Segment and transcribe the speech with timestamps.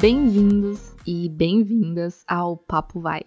[0.00, 3.20] Bem-vindos e bem-vindas ao Papo Vai.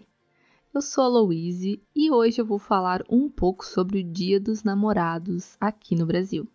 [0.73, 4.63] Eu sou a Louise e hoje eu vou falar um pouco sobre o Dia dos
[4.63, 6.47] Namorados aqui no Brasil.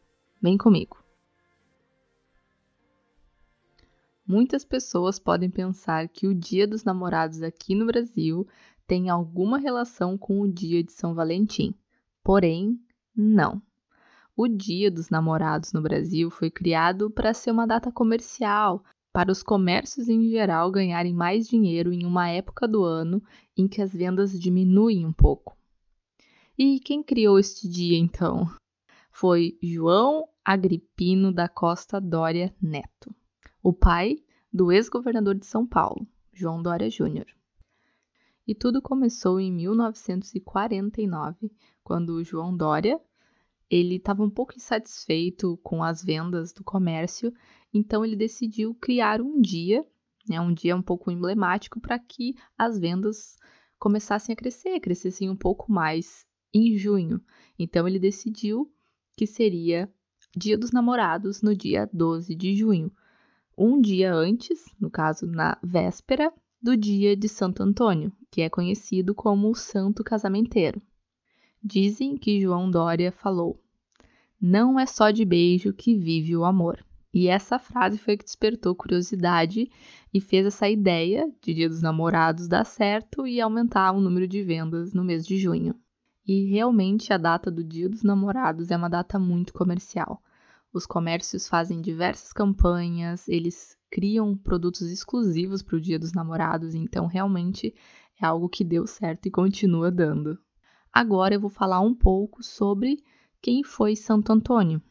[0.42, 0.96] Vem comigo.
[4.26, 8.44] Muitas pessoas podem pensar que o Dia dos Namorados aqui no Brasil
[8.88, 11.72] tem alguma relação com o Dia de São Valentim.
[12.24, 12.76] Porém,
[13.14, 13.62] não.
[14.36, 18.82] O Dia dos Namorados no Brasil foi criado para ser uma data comercial,
[19.18, 23.20] para os comércios em geral ganharem mais dinheiro em uma época do ano
[23.56, 25.58] em que as vendas diminuem um pouco.
[26.56, 28.48] E quem criou este dia então?
[29.10, 33.12] Foi João Agripino da Costa Dória Neto,
[33.60, 34.22] o pai
[34.52, 37.26] do ex-governador de São Paulo, João Dória Júnior.
[38.46, 41.50] E tudo começou em 1949,
[41.82, 43.00] quando João Dória
[43.70, 47.32] ele estava um pouco insatisfeito com as vendas do comércio
[47.72, 49.84] então ele decidiu criar um dia,
[50.28, 53.36] né, um dia um pouco emblemático para que as vendas
[53.78, 57.20] começassem a crescer, crescessem um pouco mais em junho.
[57.58, 58.72] Então ele decidiu
[59.16, 59.92] que seria
[60.36, 62.92] Dia dos Namorados no dia 12 de junho,
[63.56, 69.14] um dia antes, no caso na véspera do dia de Santo Antônio, que é conhecido
[69.14, 70.80] como o Santo Casamenteiro.
[71.62, 73.60] Dizem que João Dória falou:
[74.40, 76.84] Não é só de beijo que vive o amor.
[77.12, 79.70] E essa frase foi que despertou curiosidade
[80.12, 84.42] e fez essa ideia de Dia dos Namorados dar certo e aumentar o número de
[84.42, 85.74] vendas no mês de junho.
[86.26, 90.22] E realmente a data do Dia dos Namorados é uma data muito comercial.
[90.72, 97.06] Os comércios fazem diversas campanhas, eles criam produtos exclusivos para o Dia dos Namorados, então
[97.06, 97.74] realmente
[98.20, 100.38] é algo que deu certo e continua dando.
[100.92, 103.02] Agora eu vou falar um pouco sobre
[103.40, 104.82] quem foi Santo Antônio.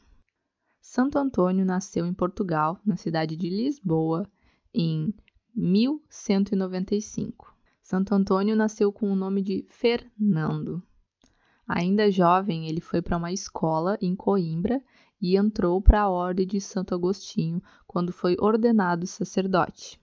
[0.81, 4.25] Santo Antônio nasceu em Portugal, na cidade de Lisboa,
[4.73, 5.13] em
[5.53, 7.53] 1195.
[7.81, 10.81] Santo Antônio nasceu com o nome de Fernando.
[11.67, 14.81] Ainda jovem, ele foi para uma escola em Coimbra
[15.21, 19.99] e entrou para a Ordem de Santo Agostinho quando foi ordenado sacerdote.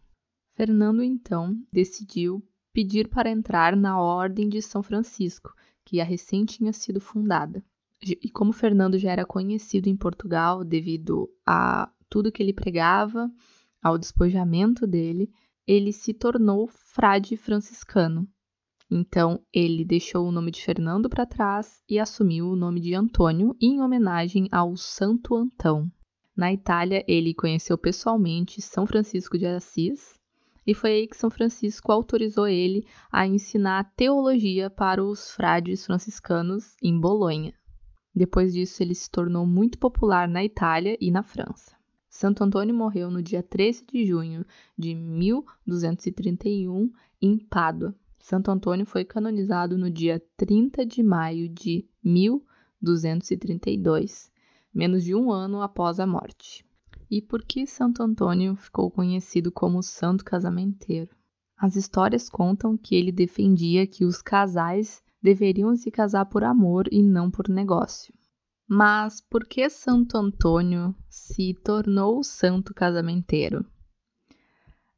[0.55, 6.72] Fernando então decidiu pedir para entrar na Ordem de São Francisco, que a recém tinha
[6.72, 7.65] sido fundada.
[8.03, 13.31] E como Fernando já era conhecido em Portugal devido a tudo que ele pregava,
[13.83, 15.31] ao despojamento dele,
[15.67, 18.28] ele se tornou frade franciscano.
[18.91, 23.56] Então, ele deixou o nome de Fernando para trás e assumiu o nome de Antônio
[23.61, 25.91] em homenagem ao Santo Antão.
[26.37, 30.19] Na Itália, ele conheceu pessoalmente São Francisco de Assis
[30.67, 36.75] e foi aí que São Francisco autorizou ele a ensinar teologia para os frades franciscanos
[36.83, 37.53] em Bolonha.
[38.15, 41.75] Depois disso, ele se tornou muito popular na Itália e na França.
[42.09, 44.47] Santo Antônio morreu no dia 13 de junho
[44.79, 47.93] de 1231 em Pádua.
[48.21, 54.31] Santo Antônio foi canonizado no dia 30 de maio de 1232,
[54.73, 56.64] menos de um ano após a morte.
[57.11, 61.15] E por que Santo Antônio ficou conhecido como Santo Casamenteiro?
[61.57, 67.03] As histórias contam que ele defendia que os casais deveriam se casar por amor e
[67.03, 68.13] não por negócio.
[68.69, 73.65] Mas por que Santo Antônio se tornou santo casamenteiro?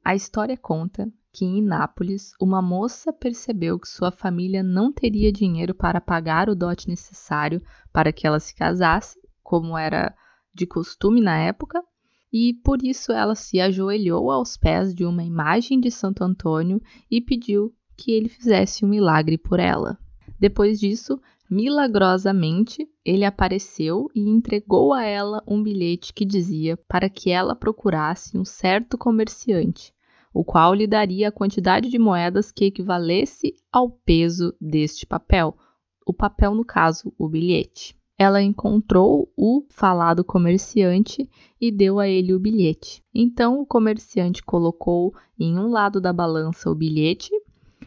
[0.05, 5.75] A história conta que em Nápoles uma moça percebeu que sua família não teria dinheiro
[5.75, 7.61] para pagar o dote necessário
[7.93, 10.17] para que ela se casasse, como era
[10.55, 11.83] de costume na época,
[12.33, 17.21] e por isso ela se ajoelhou aos pés de uma imagem de Santo Antônio e
[17.21, 19.99] pediu que ele fizesse um milagre por ela.
[20.39, 27.31] Depois disso, milagrosamente, ele apareceu e entregou a ela um bilhete que dizia para que
[27.31, 29.95] ela procurasse um certo comerciante,
[30.35, 35.57] o qual lhe daria a quantidade de moedas que equivalesse ao peso deste papel.
[36.05, 37.97] O papel, no caso, o bilhete.
[38.19, 41.29] Ela encontrou o falado comerciante
[41.61, 43.05] e deu a ele o bilhete.
[43.15, 47.31] Então o comerciante colocou em um lado da balança o bilhete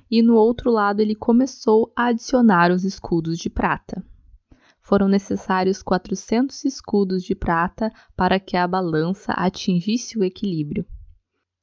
[0.09, 4.03] e no outro lado ele começou a adicionar os escudos de prata.
[4.81, 10.85] Foram necessários 400 escudos de prata para que a balança atingisse o equilíbrio.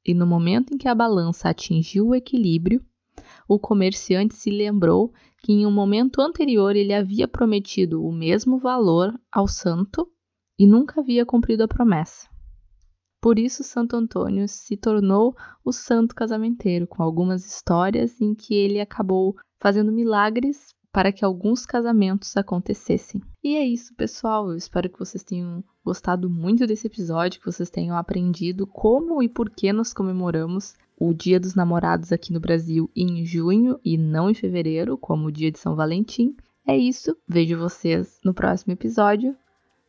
[0.04, 2.84] E no momento em que a balança atingiu o equilíbrio,
[3.48, 5.12] o comerciante se lembrou
[5.42, 10.10] que em um momento anterior ele havia prometido o mesmo valor ao santo
[10.58, 12.28] e nunca havia cumprido a promessa.
[13.20, 15.34] Por isso, Santo Antônio se tornou
[15.64, 21.66] o santo casamenteiro, com algumas histórias em que ele acabou fazendo milagres para que alguns
[21.66, 23.20] casamentos acontecessem.
[23.42, 24.50] E é isso, pessoal.
[24.50, 29.28] Eu espero que vocês tenham gostado muito desse episódio, que vocês tenham aprendido como e
[29.28, 34.30] por que nós comemoramos o Dia dos Namorados aqui no Brasil em junho e não
[34.30, 36.34] em fevereiro, como o Dia de São Valentim.
[36.66, 37.16] É isso.
[37.28, 39.36] Vejo vocês no próximo episódio.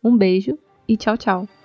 [0.03, 0.57] Um beijo
[0.87, 1.56] e tchau, tchau.